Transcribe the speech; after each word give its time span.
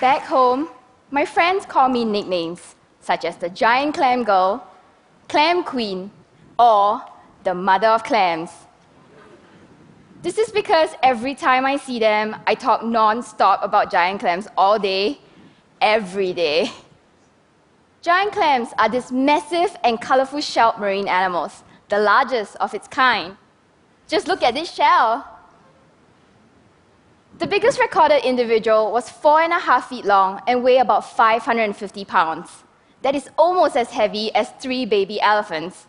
Back 0.00 0.24
home, 0.24 0.68
my 1.10 1.24
friends 1.24 1.64
call 1.64 1.88
me 1.88 2.04
nicknames 2.04 2.76
such 3.00 3.24
as 3.24 3.36
the 3.36 3.48
giant 3.48 3.94
clam 3.94 4.24
girl, 4.24 4.66
clam 5.26 5.64
queen, 5.64 6.10
or 6.58 7.00
the 7.44 7.54
mother 7.54 7.86
of 7.86 8.04
clams. 8.04 8.50
This 10.20 10.36
is 10.36 10.50
because 10.50 10.90
every 11.02 11.34
time 11.34 11.64
I 11.64 11.78
see 11.78 11.98
them, 11.98 12.36
I 12.46 12.54
talk 12.54 12.84
non 12.84 13.22
stop 13.22 13.62
about 13.62 13.90
giant 13.90 14.20
clams 14.20 14.48
all 14.58 14.78
day, 14.78 15.18
every 15.80 16.34
day. 16.34 16.70
Giant 18.02 18.32
clams 18.32 18.68
are 18.78 18.90
these 18.90 19.10
massive 19.10 19.76
and 19.82 19.98
colorful 19.98 20.42
shelled 20.42 20.78
marine 20.78 21.08
animals, 21.08 21.64
the 21.88 21.98
largest 21.98 22.56
of 22.56 22.74
its 22.74 22.86
kind. 22.86 23.36
Just 24.08 24.28
look 24.28 24.42
at 24.42 24.52
this 24.52 24.70
shell. 24.70 25.35
The 27.38 27.46
biggest 27.46 27.78
recorded 27.78 28.26
individual 28.26 28.90
was 28.90 29.10
four 29.10 29.42
and 29.42 29.52
a 29.52 29.58
half 29.58 29.90
feet 29.90 30.06
long 30.06 30.40
and 30.46 30.64
weighed 30.64 30.80
about 30.80 31.04
550 31.04 32.04
pounds. 32.06 32.64
That 33.02 33.14
is 33.14 33.28
almost 33.36 33.76
as 33.76 33.90
heavy 33.90 34.34
as 34.34 34.52
three 34.58 34.86
baby 34.86 35.20
elephants. 35.20 35.86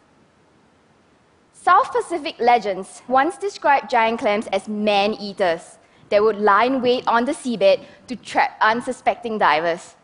South 1.54 1.94
Pacific 1.94 2.36
legends 2.40 3.02
once 3.08 3.38
described 3.38 3.90
giant 3.90 4.20
clams 4.20 4.48
as 4.48 4.68
man 4.68 5.14
eaters 5.14 5.78
that 6.10 6.22
would 6.22 6.38
lie 6.38 6.66
in 6.66 6.82
wait 6.82 7.08
on 7.08 7.24
the 7.24 7.32
seabed 7.32 7.86
to 8.08 8.18
trap 8.18 8.58
unsuspecting 8.60 9.38
divers. 9.38 9.96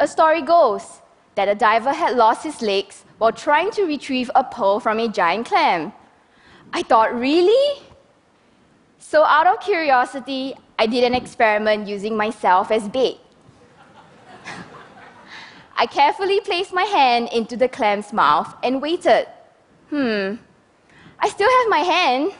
A 0.00 0.08
story 0.08 0.42
goes 0.42 1.02
that 1.36 1.48
a 1.48 1.54
diver 1.54 1.92
had 1.92 2.16
lost 2.16 2.42
his 2.42 2.62
legs 2.62 3.04
while 3.18 3.32
trying 3.32 3.70
to 3.72 3.84
retrieve 3.84 4.28
a 4.34 4.42
pearl 4.42 4.80
from 4.80 4.98
a 4.98 5.06
giant 5.06 5.46
clam. 5.46 5.92
I 6.72 6.82
thought, 6.82 7.14
really? 7.14 7.82
So, 8.98 9.24
out 9.24 9.46
of 9.46 9.60
curiosity, 9.60 10.54
I 10.80 10.86
did 10.86 11.04
an 11.04 11.14
experiment 11.14 11.86
using 11.86 12.16
myself 12.16 12.70
as 12.70 12.88
bait. 12.88 13.18
I 15.76 15.84
carefully 15.84 16.40
placed 16.40 16.72
my 16.72 16.84
hand 16.84 17.28
into 17.34 17.54
the 17.54 17.68
clam's 17.68 18.14
mouth 18.14 18.54
and 18.62 18.80
waited. 18.80 19.26
Hmm, 19.90 20.36
I 21.18 21.28
still 21.28 21.50
have 21.58 21.68
my 21.68 21.80
hand. 21.80 22.32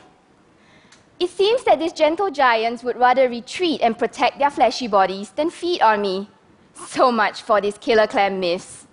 It 1.19 1.29
seems 1.29 1.63
that 1.65 1.77
these 1.77 1.93
gentle 1.93 2.31
giants 2.31 2.83
would 2.83 2.97
rather 2.97 3.29
retreat 3.29 3.79
and 3.83 3.95
protect 3.95 4.39
their 4.39 4.49
fleshy 4.49 4.87
bodies 4.87 5.29
than 5.29 5.51
feed 5.51 5.83
on 5.83 6.01
me. 6.01 6.27
So 6.73 7.11
much 7.11 7.43
for 7.43 7.61
these 7.61 7.77
killer 7.77 8.07
clam 8.07 8.39
myths. 8.39 8.87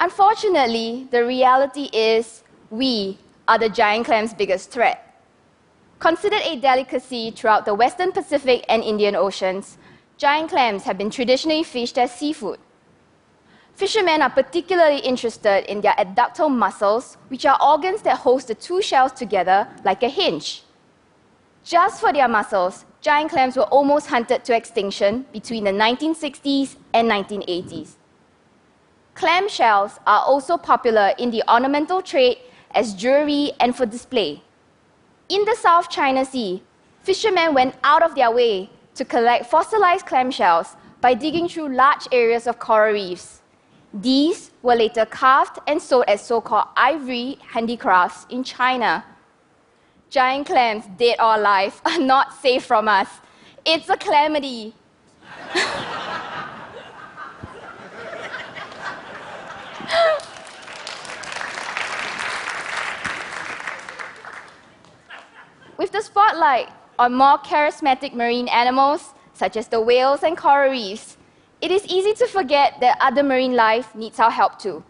Unfortunately, 0.00 1.06
the 1.10 1.22
reality 1.22 1.90
is 1.92 2.42
we 2.70 3.18
are 3.46 3.58
the 3.58 3.68
giant 3.68 4.06
clam's 4.06 4.32
biggest 4.32 4.70
threat. 4.70 5.05
Considered 5.98 6.42
a 6.44 6.56
delicacy 6.56 7.30
throughout 7.30 7.64
the 7.64 7.74
Western 7.74 8.12
Pacific 8.12 8.64
and 8.68 8.84
Indian 8.84 9.16
Oceans, 9.16 9.78
giant 10.18 10.50
clams 10.50 10.84
have 10.84 10.98
been 10.98 11.08
traditionally 11.10 11.62
fished 11.62 11.96
as 11.96 12.14
seafood. 12.14 12.58
Fishermen 13.74 14.20
are 14.20 14.30
particularly 14.30 14.98
interested 14.98 15.70
in 15.70 15.80
their 15.80 15.94
adductor 15.94 16.50
muscles, 16.50 17.16
which 17.28 17.46
are 17.46 17.58
organs 17.62 18.02
that 18.02 18.18
host 18.18 18.48
the 18.48 18.54
two 18.54 18.82
shells 18.82 19.12
together 19.12 19.68
like 19.84 20.02
a 20.02 20.08
hinge. 20.08 20.62
Just 21.64 22.00
for 22.00 22.12
their 22.12 22.28
muscles, 22.28 22.84
giant 23.00 23.30
clams 23.30 23.56
were 23.56 23.64
almost 23.64 24.08
hunted 24.08 24.44
to 24.44 24.54
extinction 24.54 25.26
between 25.32 25.64
the 25.64 25.72
1960s 25.72 26.76
and 26.92 27.10
1980s. 27.10 27.96
Clam 29.14 29.48
shells 29.48 29.98
are 30.06 30.20
also 30.20 30.58
popular 30.58 31.12
in 31.18 31.30
the 31.30 31.42
ornamental 31.50 32.02
trade 32.02 32.38
as 32.72 32.94
jewelry 32.94 33.52
and 33.60 33.74
for 33.74 33.86
display. 33.86 34.42
In 35.28 35.44
the 35.44 35.56
South 35.56 35.90
China 35.90 36.24
Sea, 36.24 36.62
fishermen 37.02 37.52
went 37.52 37.74
out 37.82 38.02
of 38.02 38.14
their 38.14 38.30
way 38.30 38.70
to 38.94 39.04
collect 39.04 39.46
fossilized 39.46 40.06
clam 40.06 40.30
shells 40.30 40.76
by 41.00 41.14
digging 41.14 41.48
through 41.48 41.74
large 41.74 42.06
areas 42.12 42.46
of 42.46 42.60
coral 42.60 42.92
reefs. 42.92 43.42
These 43.92 44.52
were 44.62 44.76
later 44.76 45.04
carved 45.04 45.58
and 45.66 45.82
sold 45.82 46.04
as 46.06 46.24
so 46.24 46.40
called 46.40 46.68
ivory 46.76 47.38
handicrafts 47.40 48.26
in 48.30 48.44
China. 48.44 49.04
Giant 50.10 50.46
clams, 50.46 50.84
dead 50.96 51.16
or 51.18 51.34
alive, 51.34 51.80
are 51.86 51.98
not 51.98 52.32
safe 52.40 52.64
from 52.64 52.86
us. 52.86 53.08
It's 53.64 53.88
a 53.88 53.96
calamity. 53.96 54.74
With 65.76 65.92
the 65.92 66.00
spotlight 66.00 66.70
on 66.98 67.14
more 67.14 67.38
charismatic 67.38 68.14
marine 68.14 68.48
animals, 68.48 69.12
such 69.34 69.56
as 69.56 69.68
the 69.68 69.80
whales 69.80 70.22
and 70.22 70.36
coral 70.36 70.70
reefs, 70.70 71.18
it 71.60 71.70
is 71.70 71.86
easy 71.86 72.14
to 72.14 72.26
forget 72.26 72.80
that 72.80 72.96
other 73.00 73.22
marine 73.22 73.54
life 73.54 73.94
needs 73.94 74.18
our 74.18 74.30
help 74.30 74.58
too. 74.58 74.84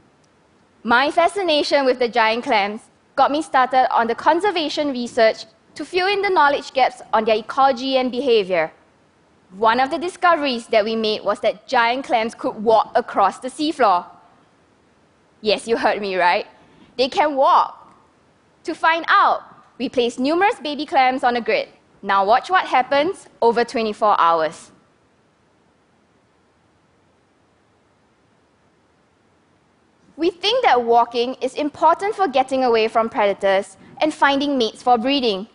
My 0.84 1.10
fascination 1.10 1.84
with 1.84 1.98
the 1.98 2.08
giant 2.08 2.44
clams 2.44 2.82
got 3.16 3.32
me 3.32 3.42
started 3.42 3.92
on 3.92 4.06
the 4.06 4.14
conservation 4.14 4.90
research 4.92 5.46
to 5.74 5.84
fill 5.84 6.06
in 6.06 6.22
the 6.22 6.30
knowledge 6.30 6.72
gaps 6.72 7.02
on 7.12 7.24
their 7.24 7.36
ecology 7.36 7.96
and 7.96 8.10
behavior. 8.10 8.72
One 9.56 9.80
of 9.80 9.90
the 9.90 9.98
discoveries 9.98 10.68
that 10.68 10.84
we 10.84 10.94
made 10.94 11.24
was 11.24 11.40
that 11.40 11.66
giant 11.66 12.04
clams 12.04 12.34
could 12.34 12.62
walk 12.62 12.92
across 12.94 13.38
the 13.38 13.48
seafloor. 13.48 14.06
Yes, 15.40 15.66
you 15.66 15.76
heard 15.76 16.00
me 16.00 16.16
right. 16.16 16.46
They 16.96 17.08
can 17.08 17.34
walk. 17.34 17.72
To 18.64 18.74
find 18.74 19.04
out, 19.08 19.42
we 19.78 19.88
place 19.88 20.18
numerous 20.18 20.58
baby 20.60 20.86
clams 20.86 21.22
on 21.22 21.36
a 21.36 21.40
grid. 21.40 21.68
Now 22.02 22.24
watch 22.24 22.50
what 22.50 22.66
happens 22.66 23.26
over 23.42 23.64
24 23.64 24.20
hours. 24.20 24.70
We 30.16 30.30
think 30.30 30.64
that 30.64 30.82
walking 30.82 31.34
is 31.42 31.54
important 31.54 32.14
for 32.14 32.26
getting 32.26 32.64
away 32.64 32.88
from 32.88 33.10
predators 33.10 33.76
and 34.00 34.14
finding 34.14 34.56
mates 34.56 34.82
for 34.82 34.96
breeding. 34.96 35.46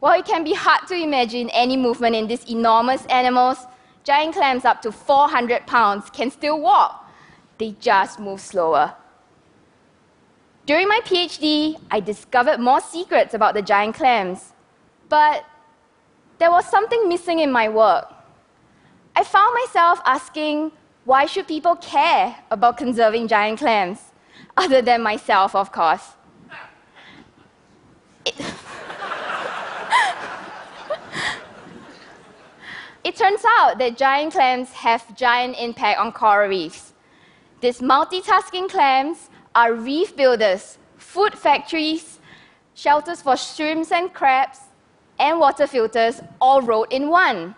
While 0.00 0.18
it 0.18 0.26
can 0.26 0.42
be 0.42 0.54
hard 0.54 0.88
to 0.88 0.94
imagine 0.94 1.50
any 1.50 1.76
movement 1.76 2.16
in 2.16 2.26
these 2.26 2.44
enormous 2.50 3.06
animals, 3.06 3.58
giant 4.02 4.34
clams 4.34 4.64
up 4.64 4.82
to 4.82 4.90
400 4.90 5.66
pounds 5.66 6.10
can 6.10 6.30
still 6.30 6.60
walk. 6.60 7.08
They 7.58 7.76
just 7.80 8.18
move 8.18 8.40
slower. 8.40 8.94
During 10.68 10.86
my 10.86 11.00
PhD, 11.02 11.80
I 11.90 11.98
discovered 12.00 12.60
more 12.60 12.82
secrets 12.82 13.32
about 13.32 13.54
the 13.54 13.62
giant 13.62 13.94
clams. 13.94 14.52
But 15.08 15.46
there 16.38 16.50
was 16.50 16.66
something 16.66 17.08
missing 17.08 17.38
in 17.38 17.50
my 17.50 17.70
work. 17.70 18.12
I 19.16 19.24
found 19.24 19.56
myself 19.64 20.02
asking, 20.04 20.72
why 21.06 21.24
should 21.24 21.48
people 21.48 21.74
care 21.76 22.36
about 22.50 22.76
conserving 22.76 23.28
giant 23.28 23.60
clams? 23.60 24.12
Other 24.58 24.82
than 24.82 25.00
myself, 25.00 25.54
of 25.54 25.72
course. 25.72 26.06
It, 28.26 28.34
it 33.04 33.16
turns 33.16 33.42
out 33.56 33.78
that 33.78 33.96
giant 33.96 34.34
clams 34.34 34.70
have 34.72 35.16
giant 35.16 35.56
impact 35.58 35.98
on 35.98 36.12
coral 36.12 36.50
reefs. 36.50 36.92
These 37.62 37.80
multitasking 37.80 38.68
clams 38.68 39.30
are 39.58 39.74
reef 39.74 40.14
builders, 40.14 40.78
food 40.98 41.34
factories, 41.34 42.20
shelters 42.74 43.20
for 43.20 43.36
shrimps 43.36 43.90
and 43.90 44.14
crabs, 44.14 44.60
and 45.18 45.40
water 45.40 45.66
filters 45.66 46.20
all 46.40 46.62
rolled 46.62 46.86
in 46.92 47.10
one. 47.10 47.56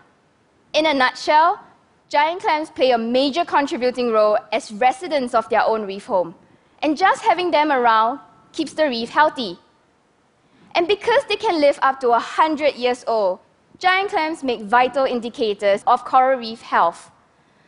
In 0.73 0.87
a 0.87 0.95
nutshell, 0.95 1.59
giant 2.09 2.41
clams 2.41 2.71
play 2.71 2.89
a 2.89 2.97
major 2.97 3.45
contributing 3.45 4.11
role 4.11 4.35
as 4.51 4.71
residents 4.71 5.35
of 5.35 5.47
their 5.49 5.63
own 5.63 5.85
reef 5.85 6.07
home, 6.07 6.33
and 6.81 6.97
just 6.97 7.21
having 7.21 7.51
them 7.51 7.71
around 7.71 8.19
keeps 8.51 8.73
the 8.73 8.87
reef 8.87 9.09
healthy. 9.09 9.59
And 10.73 10.87
because 10.87 11.23
they 11.25 11.35
can 11.35 11.61
live 11.61 11.77
up 11.83 11.99
to 11.99 12.09
100 12.09 12.73
years 12.73 13.03
old, 13.05 13.41
giant 13.77 14.09
clams 14.09 14.43
make 14.43 14.61
vital 14.61 15.05
indicators 15.05 15.83
of 15.85 16.03
coral 16.03 16.39
reef 16.39 16.61
health. 16.61 17.11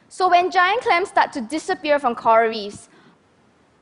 So 0.10 0.28
when 0.28 0.50
giant 0.50 0.82
clams 0.82 1.10
start 1.10 1.34
to 1.34 1.42
disappear 1.42 2.00
from 2.00 2.16
coral 2.16 2.50
reefs, 2.50 2.90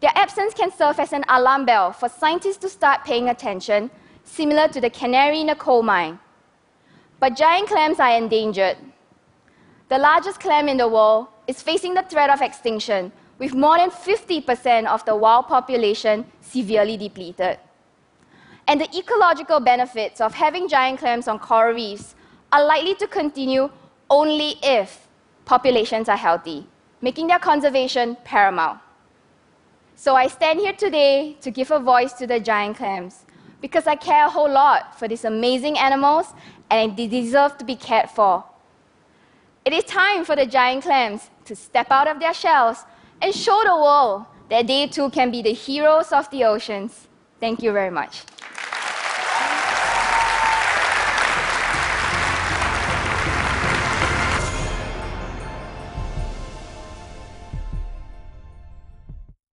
their 0.02 0.12
absence 0.16 0.56
can 0.56 0.72
serve 0.72 1.00
as 1.00 1.14
an 1.14 1.24
alarm 1.30 1.66
bell 1.66 1.94
for 1.94 2.10
scientists 2.10 2.58
to 2.58 2.70
start 2.70 3.06
paying 3.06 3.30
attention, 3.30 3.92
similar 4.24 4.68
to 4.68 4.82
the 4.82 4.90
canary 4.90 5.42
in 5.42 5.50
a 5.50 5.56
coal 5.56 5.84
mine. 5.84 6.20
But 7.20 7.36
giant 7.36 7.68
clams 7.68 8.00
are 8.00 8.18
endangered. 8.18 8.78
The 9.90 10.00
largest 10.00 10.40
clam 10.40 10.68
in 10.68 10.78
the 10.78 10.88
world 10.88 11.28
is 11.46 11.62
facing 11.62 11.94
the 11.94 12.02
threat 12.02 12.32
of 12.32 12.42
extinction, 12.42 13.12
with 13.38 13.54
more 13.54 13.78
than 13.78 13.92
50% 13.92 14.88
of 14.88 15.06
the 15.06 15.16
wild 15.16 15.48
population 15.48 16.26
severely 16.42 16.98
depleted. 16.98 17.60
And 18.68 18.82
the 18.82 18.90
ecological 18.98 19.60
benefits 19.60 20.20
of 20.20 20.34
having 20.34 20.68
giant 20.68 21.00
clams 21.00 21.28
on 21.28 21.38
coral 21.38 21.76
reefs 21.76 22.16
are 22.52 22.66
likely 22.66 22.96
to 22.96 23.08
continue 23.08 23.70
only 24.10 24.56
if 24.64 25.08
populations 25.46 26.10
are 26.10 26.18
healthy, 26.18 26.66
making 27.02 27.28
their 27.28 27.40
conservation 27.40 28.18
paramount. 28.24 28.80
So 30.02 30.16
I 30.16 30.26
stand 30.30 30.60
here 30.60 30.74
today 30.74 31.38
to 31.42 31.52
give 31.52 31.70
a 31.70 31.78
voice 31.78 32.14
to 32.14 32.26
the 32.26 32.40
giant 32.40 32.78
clams 32.78 33.24
because 33.62 33.86
I 33.86 33.96
care 33.96 34.26
a 34.26 34.30
whole 34.30 34.52
lot 34.52 34.98
for 34.98 35.08
these 35.08 35.26
amazing 35.26 35.78
animals 35.78 36.34
and 36.72 36.98
they 36.98 37.06
deserve 37.06 37.56
to 37.60 37.66
be 37.66 37.76
cared 37.76 38.10
for. 38.10 38.44
It 39.64 39.74
is 39.74 39.84
time 39.84 40.26
for 40.26 40.36
the 40.36 40.48
giant 40.48 40.86
clams 40.86 41.30
to 41.46 41.56
step 41.56 41.92
out 41.92 42.08
of 42.08 42.20
their 42.20 42.34
shells 42.34 42.84
and 43.22 43.32
show 43.32 43.62
the 43.64 43.76
world 43.76 44.26
that 44.50 44.66
they 44.66 44.88
too 44.88 45.12
can 45.12 45.30
be 45.30 45.44
the 45.44 45.54
heroes 45.54 46.12
of 46.12 46.28
the 46.32 46.46
oceans. 46.46 47.08
Thank 47.40 47.62
you 47.62 47.72
very 47.72 47.92
much. 47.92 48.24